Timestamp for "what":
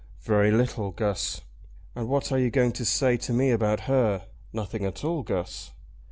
2.09-2.31